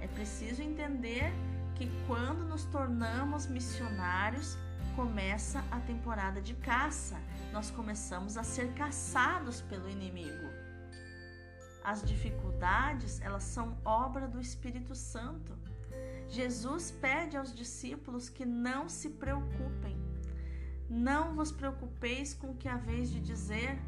É 0.02 0.08
preciso 0.08 0.62
entender 0.62 1.32
que 1.76 1.90
quando 2.08 2.44
nos 2.44 2.66
tornamos 2.66 3.48
missionários, 3.48 4.58
começa 4.96 5.64
a 5.72 5.80
temporada 5.80 6.42
de 6.42 6.54
caça. 6.56 7.18
Nós 7.54 7.72
começamos 7.72 8.38
a 8.38 8.44
ser 8.44 8.74
caçados 8.74 9.62
pelo 9.62 9.90
inimigo. 9.90 10.50
As 11.84 12.04
dificuldades, 12.04 13.20
elas 13.22 13.44
são 13.44 13.78
obra 13.84 14.28
do 14.28 14.40
Espírito 14.40 14.94
Santo. 14.94 15.58
Jesus 16.28 16.92
pede 16.92 17.36
aos 17.38 17.54
discípulos 17.54 18.30
que 18.30 18.46
não 18.46 18.88
se 18.88 19.10
preocupem. 19.10 20.00
Não 20.90 21.34
vos 21.36 21.52
preocupeis 21.52 22.34
com 22.34 22.52
o 22.52 22.56
que 22.56 22.70
haveis 22.70 23.10
de 23.10 23.20
dizer. 23.20 23.80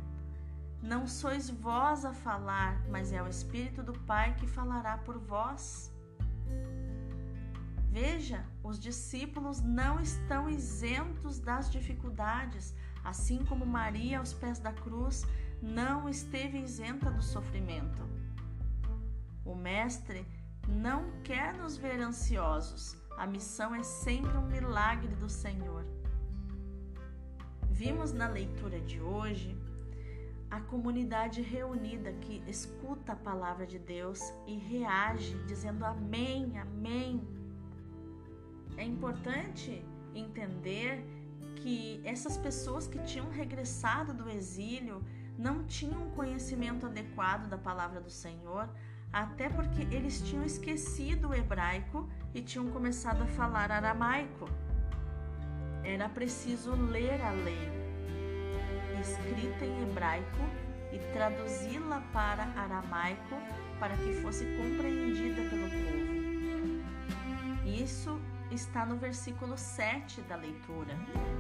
Não 0.82 1.06
sois 1.08 1.50
vós 1.50 2.04
a 2.04 2.14
falar, 2.14 2.82
mas 2.90 3.14
é 3.14 3.22
o 3.22 3.28
Espírito 3.28 3.84
do 3.84 3.94
Pai 3.94 4.36
que 4.36 4.48
falará 4.48 4.98
por 4.98 5.18
vós. 5.18 5.93
Veja, 7.90 8.44
os 8.64 8.80
discípulos 8.80 9.62
não 9.62 10.00
estão 10.00 10.50
isentos 10.50 11.40
das 11.40 11.70
dificuldades, 11.72 12.74
assim 13.04 13.46
como 13.46 13.66
Maria 13.66 14.20
aos 14.20 14.34
pés 14.34 14.58
da 14.58 14.74
cruz 14.74 15.26
não 15.62 16.10
esteve 16.10 16.58
isenta 16.58 17.12
do 17.12 17.22
sofrimento. 17.22 18.02
O 19.46 19.56
Mestre 19.56 20.26
não 20.68 21.22
quer 21.24 21.54
nos 21.54 21.78
ver 21.78 22.00
ansiosos. 22.00 22.98
A 23.18 23.28
missão 23.28 23.76
é 23.76 23.84
sempre 23.84 24.36
um 24.38 24.48
milagre 24.48 25.16
do 25.16 25.30
Senhor. 25.30 25.86
Vimos 27.70 28.12
na 28.12 28.28
leitura 28.28 28.80
de 28.80 29.00
hoje 29.00 29.56
a 30.54 30.62
comunidade 30.62 31.42
reunida 31.42 32.14
que 32.14 32.44
escuta 32.48 33.14
a 33.14 33.16
palavra 33.16 33.66
de 33.66 33.80
Deus 33.80 34.32
e 34.46 34.56
reage 34.56 35.36
dizendo 35.48 35.84
amém, 35.84 36.60
amém. 36.60 37.28
É 38.78 38.84
importante 38.84 39.84
entender 40.14 41.04
que 41.56 42.00
essas 42.06 42.38
pessoas 42.38 42.86
que 42.86 43.00
tinham 43.00 43.32
regressado 43.32 44.14
do 44.14 44.30
exílio 44.30 45.04
não 45.40 45.64
tinham 45.64 46.12
conhecimento 46.12 46.86
adequado 46.86 47.50
da 47.50 47.58
palavra 47.58 48.00
do 48.00 48.12
Senhor, 48.12 48.70
até 49.12 49.50
porque 49.50 49.82
eles 49.90 50.22
tinham 50.22 50.44
esquecido 50.44 51.30
o 51.30 51.34
hebraico 51.34 52.08
e 52.32 52.44
tinham 52.44 52.68
começado 52.68 53.24
a 53.24 53.28
falar 53.28 53.72
aramaico. 53.72 54.48
Era 55.84 56.08
preciso 56.08 56.76
ler 56.76 57.20
a 57.24 57.32
lei, 57.32 57.83
escrita 59.04 59.66
em 59.66 59.84
hebraico, 59.84 60.42
e 60.94 61.00
traduzi-la 61.12 62.02
para 62.14 62.44
aramaico 62.56 63.36
para 63.80 63.98
que 63.98 64.14
fosse 64.14 64.46
compreendida 64.46 65.42
pelo 65.50 65.68
povo. 65.70 66.14
Isso 67.66 68.20
está 68.52 68.86
no 68.86 68.96
versículo 68.96 69.58
7 69.58 70.22
da 70.22 70.36
leitura. 70.36 70.96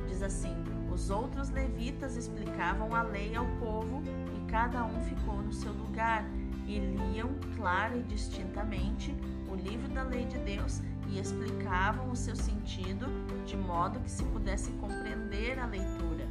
Diz 0.07 0.23
assim: 0.23 0.55
Os 0.91 1.11
outros 1.11 1.49
levitas 1.49 2.17
explicavam 2.17 2.95
a 2.95 3.03
lei 3.03 3.35
ao 3.35 3.45
povo 3.59 4.01
e 4.35 4.51
cada 4.51 4.83
um 4.83 4.99
ficou 5.01 5.35
no 5.35 5.53
seu 5.53 5.71
lugar 5.71 6.25
e 6.65 6.79
liam 6.79 7.29
claro 7.55 7.99
e 7.99 8.03
distintamente 8.03 9.15
o 9.51 9.55
livro 9.55 9.87
da 9.89 10.01
lei 10.01 10.25
de 10.25 10.39
Deus 10.39 10.81
e 11.09 11.19
explicavam 11.19 12.09
o 12.09 12.15
seu 12.15 12.35
sentido 12.35 13.05
de 13.45 13.55
modo 13.55 13.99
que 13.99 14.09
se 14.09 14.23
pudesse 14.25 14.71
compreender 14.73 15.59
a 15.59 15.67
leitura. 15.67 16.22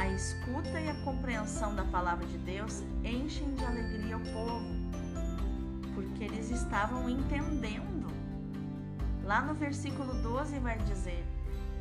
A 0.00 0.08
escuta 0.08 0.80
e 0.80 0.88
a 0.88 0.94
compreensão 1.04 1.76
da 1.76 1.84
palavra 1.84 2.26
de 2.26 2.38
Deus 2.38 2.82
enchem 3.04 3.54
de 3.54 3.64
alegria 3.64 4.16
o 4.16 4.32
povo, 4.32 4.64
porque 5.94 6.24
eles 6.24 6.50
estavam 6.50 7.06
entendendo 7.06 7.90
Lá 9.30 9.42
no 9.42 9.54
versículo 9.54 10.12
12 10.22 10.58
vai 10.58 10.76
dizer: 10.78 11.24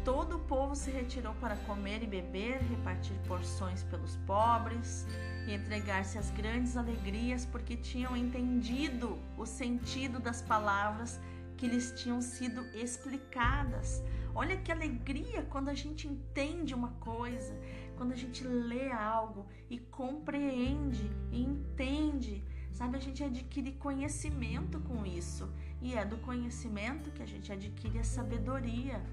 Todo 0.06 0.36
o 0.36 0.40
povo 0.40 0.76
se 0.76 0.92
retirou 0.92 1.34
para 1.42 1.56
comer 1.70 2.04
e 2.04 2.06
beber, 2.06 2.62
repartir 2.62 3.18
porções 3.28 3.82
pelos 3.86 4.18
pobres 4.28 5.08
e 5.48 5.54
entregar-se 5.54 6.20
às 6.20 6.30
grandes 6.30 6.78
alegrias, 6.78 7.48
porque 7.48 7.76
tinham 7.76 8.16
entendido 8.16 9.18
o 9.36 9.48
sentido 9.48 10.20
das 10.20 10.44
palavras 10.44 11.20
que 11.58 11.68
lhes 11.68 11.92
tinham 12.00 12.22
sido 12.22 12.64
explicadas. 12.76 14.04
Olha 14.36 14.56
que 14.58 14.72
alegria 14.72 15.42
quando 15.50 15.70
a 15.70 15.74
gente 15.74 16.08
entende 16.08 16.76
uma 16.76 16.92
coisa, 17.00 17.54
quando 18.00 18.14
a 18.14 18.16
gente 18.24 18.44
lê 18.44 18.92
algo 18.92 19.46
e 19.70 19.78
compreende 19.78 21.08
e 21.32 21.44
entende 21.44 22.44
Sabe, 22.80 22.96
a 22.96 23.02
gente 23.02 23.22
adquire 23.22 23.74
conhecimento 23.74 24.80
com 24.80 25.06
isso. 25.06 25.50
E 25.82 25.96
é 25.96 26.06
do 26.06 26.18
conhecimento 26.20 27.12
que 27.12 27.22
a 27.22 27.26
gente 27.26 27.52
adquire 27.52 28.00
a 28.00 28.06
sabedoria. 28.06 29.04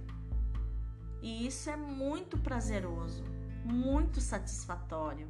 E 1.21 1.47
isso 1.47 1.69
é 1.69 1.77
muito 1.77 2.39
prazeroso, 2.39 3.25
muito 3.65 4.21
satisfatório. 4.21 5.29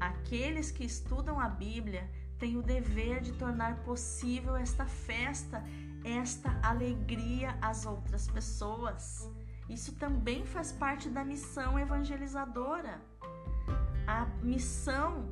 Aqueles 0.00 0.70
que 0.70 0.84
estudam 0.84 1.38
a 1.38 1.50
Bíblia 1.50 2.08
têm 2.38 2.56
o 2.56 2.62
dever 2.62 3.20
de 3.20 3.32
tornar 3.32 3.82
possível 3.82 4.56
esta 4.56 4.86
festa, 4.86 5.62
esta 6.02 6.58
alegria 6.62 7.58
às 7.60 7.84
outras 7.84 8.26
pessoas. 8.26 9.30
Isso 9.68 9.94
também 9.96 10.44
faz 10.44 10.70
parte 10.72 11.08
da 11.08 11.24
missão 11.24 11.78
evangelizadora. 11.78 13.00
A 14.06 14.26
missão 14.42 15.28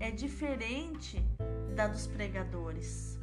é 0.00 0.10
diferente 0.10 1.22
da 1.74 1.86
dos 1.86 2.06
pregadores. 2.06 3.18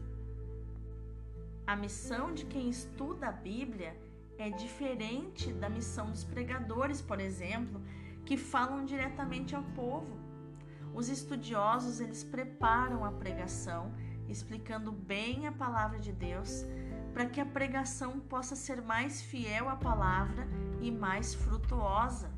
A 1.66 1.76
missão 1.76 2.34
de 2.34 2.46
quem 2.46 2.70
estuda 2.70 3.30
a 3.30 3.32
Bíblia 3.32 3.96
é 4.38 4.50
diferente 4.50 5.52
da 5.54 5.70
missão 5.70 6.12
dos 6.12 6.24
pregadores, 6.24 7.02
por 7.02 7.20
exemplo, 7.20 7.82
que 8.26 8.38
falam 8.38 8.86
diretamente 8.86 9.56
ao 9.56 9.64
povo. 9.64 10.18
Os 10.94 11.10
estudiosos, 11.10 12.00
eles 12.00 12.24
preparam 12.24 13.04
a 13.04 13.12
pregação, 13.12 13.92
explicando 14.30 14.92
bem 14.92 15.48
a 15.48 15.52
palavra 15.52 16.00
de 16.00 16.12
Deus, 16.12 16.66
para 17.14 17.28
que 17.28 17.40
a 17.40 17.46
pregação 17.46 18.20
possa 18.20 18.56
ser 18.56 18.82
mais 18.82 19.22
fiel 19.22 19.70
à 19.70 19.76
palavra 19.76 20.48
e 20.82 20.92
mais 20.92 21.36
frutuosa. 21.36 22.32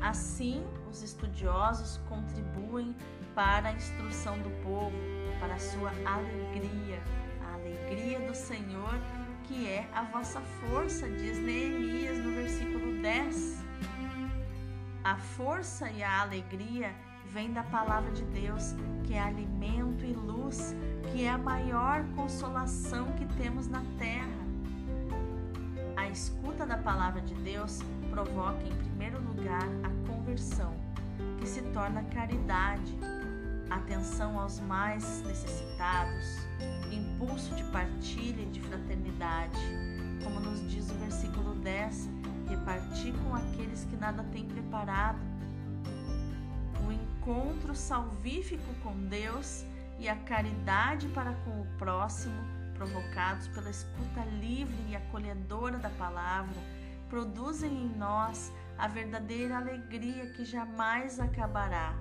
Assim, 0.00 0.62
os 0.90 1.02
estudiosos 1.02 1.98
contribuem 2.08 2.94
para 3.34 3.68
a 3.68 3.72
instrução 3.72 4.38
do 4.38 4.50
povo, 4.62 4.96
para 5.40 5.54
a 5.54 5.58
sua 5.58 5.90
alegria, 6.04 7.00
a 7.42 7.54
alegria 7.54 8.20
do 8.20 8.34
Senhor, 8.34 8.94
que 9.44 9.68
é 9.68 9.88
a 9.94 10.02
vossa 10.02 10.40
força, 10.40 11.08
diz 11.08 11.38
Neemias 11.38 12.18
no 12.18 12.32
versículo 12.32 13.00
10. 13.00 13.64
A 15.04 15.16
força 15.16 15.90
e 15.90 16.02
a 16.02 16.22
alegria 16.22 16.94
vem 17.34 17.52
da 17.52 17.64
palavra 17.64 18.12
de 18.12 18.22
Deus, 18.26 18.76
que 19.02 19.14
é 19.14 19.20
alimento 19.20 20.04
e 20.04 20.12
luz, 20.12 20.72
que 21.10 21.24
é 21.24 21.30
a 21.30 21.36
maior 21.36 22.04
consolação 22.14 23.06
que 23.14 23.26
temos 23.34 23.66
na 23.66 23.82
terra. 23.98 24.44
A 25.96 26.08
escuta 26.08 26.64
da 26.64 26.78
palavra 26.78 27.20
de 27.20 27.34
Deus 27.34 27.80
provoca, 28.08 28.62
em 28.62 28.76
primeiro 28.76 29.20
lugar, 29.20 29.66
a 29.82 30.08
conversão, 30.08 30.72
que 31.40 31.48
se 31.48 31.60
torna 31.72 32.04
caridade, 32.04 32.96
atenção 33.68 34.38
aos 34.38 34.60
mais 34.60 35.24
necessitados, 35.26 36.46
impulso 36.92 37.52
de 37.56 37.64
partilha 37.64 38.42
e 38.42 38.46
de 38.46 38.60
fraternidade, 38.60 39.58
como 40.22 40.38
nos 40.38 40.70
diz 40.70 40.88
o 40.88 40.94
versículo 40.94 41.56
10, 41.56 42.08
repartir 42.48 43.12
com 43.24 43.34
aqueles 43.34 43.84
que 43.86 43.96
nada 43.96 44.22
têm 44.30 44.44
preparado. 44.46 45.33
Encontro 47.24 47.74
salvífico 47.74 48.74
com 48.82 48.94
Deus 49.06 49.64
e 49.98 50.10
a 50.10 50.14
caridade 50.14 51.08
para 51.08 51.32
com 51.32 51.62
o 51.62 51.66
próximo, 51.78 52.36
provocados 52.74 53.48
pela 53.48 53.70
escuta 53.70 54.22
livre 54.42 54.76
e 54.90 54.94
acolhedora 54.94 55.78
da 55.78 55.88
palavra, 55.88 56.54
produzem 57.08 57.72
em 57.72 57.88
nós 57.96 58.52
a 58.76 58.86
verdadeira 58.86 59.56
alegria 59.56 60.34
que 60.34 60.44
jamais 60.44 61.18
acabará. 61.18 61.98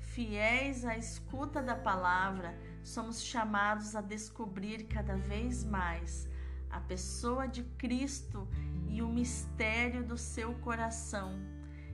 Fiéis 0.00 0.84
à 0.84 0.98
escuta 0.98 1.62
da 1.62 1.74
palavra, 1.74 2.54
somos 2.84 3.22
chamados 3.22 3.96
a 3.96 4.02
descobrir 4.02 4.84
cada 4.84 5.16
vez 5.16 5.64
mais 5.64 6.28
a 6.70 6.78
pessoa 6.78 7.48
de 7.48 7.62
Cristo 7.78 8.46
e 8.86 9.00
o 9.00 9.08
mistério 9.08 10.04
do 10.04 10.18
seu 10.18 10.52
coração 10.56 11.51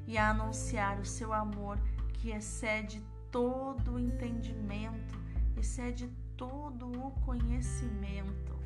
e 0.09 0.17
a 0.17 0.31
anunciar 0.31 0.99
o 0.99 1.05
seu 1.05 1.35
amor 1.35 1.79
que 2.15 2.31
excede 2.31 3.05
todo 3.31 3.93
o 3.93 3.99
entendimento, 3.99 5.19
excede 5.55 6.09
todo 6.35 6.91
o 6.91 7.11
conhecimento. 7.27 8.59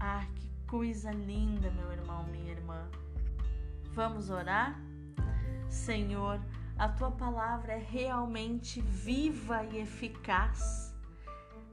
Ah, 0.00 0.26
que 0.34 0.50
coisa 0.66 1.12
linda, 1.12 1.70
meu 1.70 1.92
irmão, 1.92 2.24
minha 2.24 2.50
irmã. 2.50 2.90
Vamos 3.94 4.28
orar? 4.28 4.76
Senhor, 5.68 6.40
a 6.76 6.88
tua 6.88 7.12
palavra 7.12 7.74
é 7.74 7.78
realmente 7.78 8.80
viva 8.80 9.62
e 9.66 9.78
eficaz, 9.78 10.92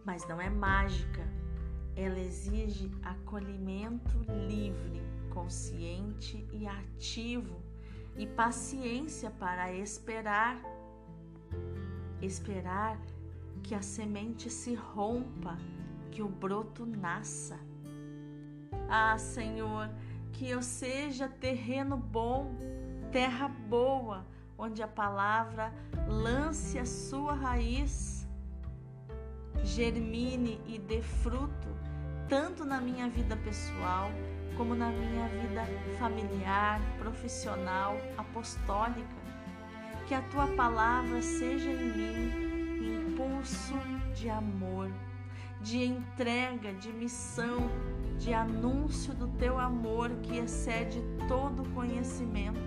mas 0.06 0.28
não 0.28 0.40
é 0.40 0.52
mágica. 0.52 1.28
Ela 1.96 2.20
exige 2.20 2.92
acolhimento 3.02 4.20
livre, 4.48 5.02
consciente 5.32 6.48
e 6.52 6.68
ativo 6.68 7.63
e 8.16 8.28
paciência 8.28 9.30
para 9.32 9.74
esperar. 9.74 10.62
Esperar 12.22 13.00
que 13.62 13.74
a 13.74 13.82
semente 13.82 14.50
se 14.50 14.74
rompa, 14.76 15.58
que 16.12 16.22
o 16.22 16.28
broto 16.28 16.86
nasça. 16.86 17.60
Ah, 18.90 19.18
Senhor, 19.18 19.90
que 20.32 20.50
eu 20.50 20.62
seja 20.62 21.28
terreno 21.28 21.98
bom, 21.98 22.56
terra 23.12 23.48
boa, 23.48 24.26
onde 24.58 24.84
a 24.84 24.88
palavra 24.88 25.74
lance 26.08 26.78
a 26.78 26.86
sua 26.86 27.34
raiz, 27.34 28.28
germine 29.64 30.60
e 30.68 30.78
dê 30.78 31.02
fruto, 31.02 31.68
tanto 32.28 32.66
na 32.66 32.82
minha 32.82 33.10
vida 33.10 33.36
pessoal, 33.38 34.10
como 34.58 34.76
na 34.76 34.90
minha 34.90 35.28
vida 35.28 35.64
familiar, 35.98 36.80
profissional, 36.98 37.98
apostólica. 38.18 39.24
Que 40.08 40.14
a 40.14 40.22
tua 40.24 40.48
palavra 40.48 41.22
seja 41.22 41.70
em 41.70 41.98
mim 41.98 42.54
impulso 43.14 43.74
de 44.16 44.30
amor, 44.30 44.90
de 45.62 45.84
entrega, 45.84 46.74
de 46.74 46.92
missão, 46.92 47.70
de 48.18 48.34
anúncio 48.34 49.14
do 49.14 49.28
teu 49.28 49.60
amor 49.60 50.10
que 50.24 50.38
excede 50.38 51.02
todo 51.28 51.68
conhecimento, 51.74 52.60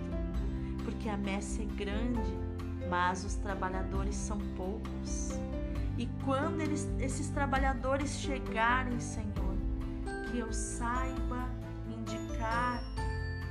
porque 0.83 1.09
a 1.09 1.17
messe 1.17 1.63
é 1.63 1.65
grande, 1.65 2.33
mas 2.89 3.25
os 3.25 3.35
trabalhadores 3.35 4.15
são 4.15 4.37
poucos. 4.55 5.31
E 5.97 6.07
quando 6.23 6.61
eles, 6.61 6.87
esses 6.99 7.29
trabalhadores 7.29 8.19
chegarem, 8.19 8.99
Senhor, 8.99 9.55
que 10.29 10.39
eu 10.39 10.53
saiba 10.53 11.49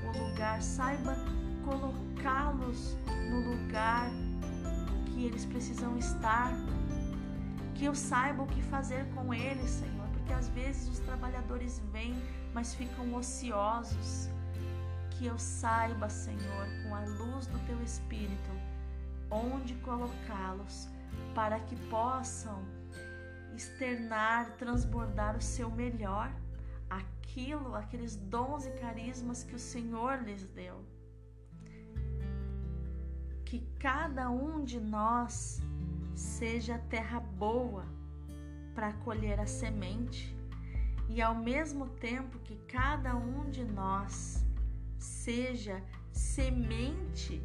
o 0.05 0.19
lugar, 0.19 0.63
saiba 0.63 1.17
colocá-los 1.65 2.97
no 3.31 3.41
lugar 3.41 4.11
que 5.07 5.25
eles 5.25 5.45
precisam 5.47 5.97
estar, 5.97 6.53
que 7.75 7.85
eu 7.85 7.95
saiba 7.95 8.43
o 8.43 8.47
que 8.47 8.63
fazer 8.63 9.07
com 9.15 9.33
eles, 9.33 9.71
Senhor, 9.71 10.07
porque 10.13 10.33
às 10.33 10.49
vezes 10.49 10.89
os 10.89 10.99
trabalhadores 11.01 11.83
vêm, 11.93 12.15
mas 12.55 12.75
ficam 12.75 13.15
ociosos. 13.15 14.29
Que 15.11 15.27
eu 15.27 15.39
saiba, 15.39 16.11
Senhor, 16.11 16.67
com 16.83 16.95
a 16.95 17.01
luz 17.01 17.47
do 17.47 17.59
teu 17.67 17.83
Espírito, 17.83 18.51
onde 19.31 19.75
colocá-los 19.77 20.89
para 21.35 21.59
que 21.61 21.75
possam 21.89 22.63
externar, 23.55 24.51
transbordar 24.59 25.35
o 25.35 25.41
seu 25.41 25.71
melhor 25.71 26.31
aquilo, 27.37 27.75
aqueles 27.75 28.17
dons 28.17 28.65
e 28.65 28.71
carismas 28.71 29.45
que 29.45 29.55
o 29.55 29.59
Senhor 29.59 30.23
lhes 30.23 30.47
deu. 30.47 30.83
Que 33.45 33.61
cada 33.79 34.31
um 34.31 34.65
de 34.65 34.81
nós 34.81 35.61
seja 36.15 36.79
terra 36.79 37.21
boa 37.21 37.85
para 38.75 38.95
colher 38.95 39.39
a 39.39 39.47
semente. 39.47 40.35
E 41.11 41.21
ao 41.21 41.35
mesmo 41.35 41.91
tempo 41.91 42.39
que 42.39 42.57
cada 42.67 43.15
um 43.15 43.51
de 43.51 43.65
nós 43.65 44.43
seja 44.99 45.83
semente 46.11 47.43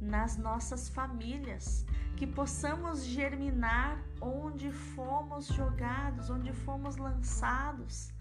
nas 0.00 0.36
nossas 0.36 0.88
famílias, 0.88 1.84
que 2.16 2.26
possamos 2.26 3.04
germinar 3.04 4.00
onde 4.20 4.70
fomos 4.70 5.48
jogados, 5.48 6.30
onde 6.30 6.52
fomos 6.52 6.96
lançados, 6.96 8.12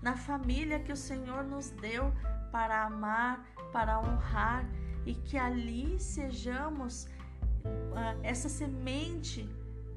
na 0.00 0.16
família 0.16 0.78
que 0.78 0.92
o 0.92 0.96
Senhor 0.96 1.44
nos 1.44 1.70
deu 1.70 2.12
para 2.50 2.84
amar, 2.84 3.44
para 3.72 3.98
honrar 3.98 4.64
e 5.04 5.14
que 5.14 5.36
ali 5.36 5.98
sejamos 5.98 7.04
uh, 7.64 8.18
essa 8.22 8.48
semente 8.48 9.48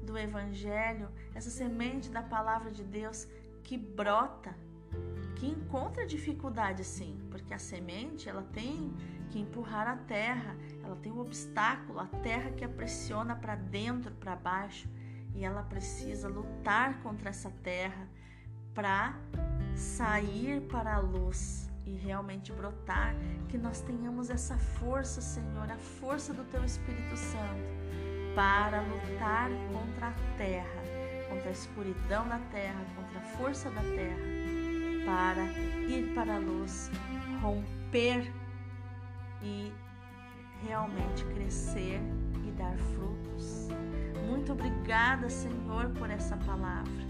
do 0.02 0.18
Evangelho, 0.18 1.08
essa 1.34 1.50
semente 1.50 2.10
da 2.10 2.22
palavra 2.22 2.70
de 2.70 2.82
Deus 2.82 3.28
que 3.62 3.76
brota, 3.76 4.54
que 5.36 5.46
encontra 5.46 6.06
dificuldade 6.06 6.84
sim, 6.84 7.18
porque 7.30 7.54
a 7.54 7.58
semente 7.58 8.28
ela 8.28 8.42
tem 8.52 8.92
que 9.30 9.38
empurrar 9.38 9.88
a 9.88 9.96
terra, 9.96 10.56
ela 10.84 10.96
tem 10.96 11.10
um 11.10 11.20
obstáculo, 11.20 12.00
a 12.00 12.06
terra 12.06 12.50
que 12.50 12.64
a 12.64 12.68
pressiona 12.68 13.34
para 13.34 13.54
dentro, 13.54 14.14
para 14.16 14.36
baixo, 14.36 14.88
e 15.34 15.44
ela 15.44 15.62
precisa 15.62 16.28
lutar 16.28 17.00
contra 17.02 17.30
essa 17.30 17.50
terra 17.62 18.06
para 18.74 19.16
sair 19.74 20.60
para 20.62 20.94
a 20.94 20.98
luz 20.98 21.70
e 21.86 21.92
realmente 21.96 22.52
brotar, 22.52 23.14
que 23.48 23.58
nós 23.58 23.80
tenhamos 23.80 24.30
essa 24.30 24.56
força, 24.56 25.20
Senhor, 25.20 25.70
a 25.70 25.76
força 25.76 26.32
do 26.32 26.44
Teu 26.44 26.64
Espírito 26.64 27.16
Santo 27.16 27.82
para 28.34 28.80
lutar 28.82 29.50
contra 29.72 30.08
a 30.08 30.36
terra, 30.38 30.82
contra 31.28 31.48
a 31.48 31.52
escuridão 31.52 32.26
da 32.28 32.38
terra, 32.50 32.80
contra 32.96 33.18
a 33.18 33.22
força 33.36 33.70
da 33.70 33.82
terra, 33.82 34.22
para 35.04 35.44
ir 35.88 36.14
para 36.14 36.36
a 36.36 36.38
luz, 36.38 36.90
romper 37.40 38.32
e 39.42 39.72
realmente 40.64 41.24
crescer 41.26 42.00
e 42.46 42.50
dar 42.52 42.76
frutos. 42.78 43.68
Muito 44.28 44.52
obrigada, 44.52 45.28
Senhor, 45.28 45.90
por 45.90 46.08
essa 46.08 46.36
palavra 46.36 47.01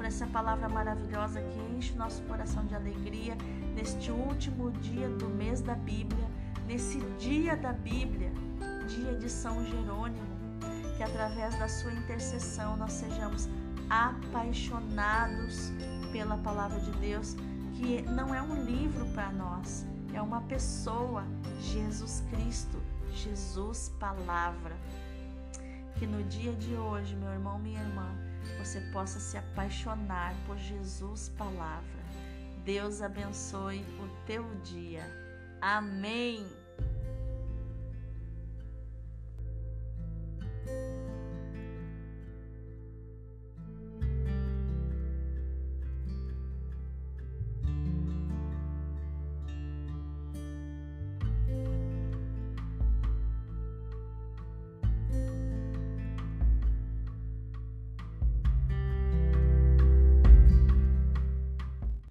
por 0.00 0.06
essa 0.06 0.26
palavra 0.28 0.66
maravilhosa 0.66 1.42
que 1.42 1.76
enche 1.76 1.92
o 1.92 1.96
nosso 1.96 2.22
coração 2.22 2.64
de 2.64 2.74
alegria 2.74 3.36
neste 3.74 4.10
último 4.10 4.70
dia 4.70 5.06
do 5.10 5.28
mês 5.28 5.60
da 5.60 5.74
Bíblia, 5.74 6.26
nesse 6.66 6.98
dia 7.18 7.54
da 7.54 7.74
Bíblia, 7.74 8.32
dia 8.88 9.14
de 9.18 9.28
São 9.28 9.62
Jerônimo, 9.62 10.26
que 10.96 11.02
através 11.02 11.54
da 11.58 11.68
sua 11.68 11.92
intercessão 11.92 12.78
nós 12.78 12.94
sejamos 12.94 13.46
apaixonados 13.90 15.70
pela 16.12 16.38
palavra 16.38 16.80
de 16.80 16.92
Deus, 16.92 17.36
que 17.74 18.00
não 18.00 18.34
é 18.34 18.40
um 18.40 18.54
livro 18.64 19.04
para 19.08 19.30
nós, 19.30 19.86
é 20.14 20.22
uma 20.22 20.40
pessoa, 20.40 21.26
Jesus 21.60 22.24
Cristo, 22.30 22.80
Jesus 23.12 23.92
Palavra. 24.00 24.74
Que 25.98 26.06
no 26.06 26.22
dia 26.22 26.54
de 26.54 26.74
hoje, 26.74 27.14
meu 27.16 27.30
irmão, 27.30 27.58
minha 27.58 27.82
irmã, 27.82 28.29
você 28.58 28.80
possa 28.92 29.18
se 29.18 29.36
apaixonar 29.36 30.34
por 30.46 30.56
Jesus 30.58 31.30
Palavra. 31.36 32.00
Deus 32.64 33.00
abençoe 33.00 33.80
o 33.98 34.26
teu 34.26 34.44
dia. 34.64 35.04
Amém. 35.60 36.46